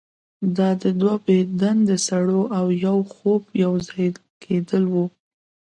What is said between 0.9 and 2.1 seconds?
دوه بې دندې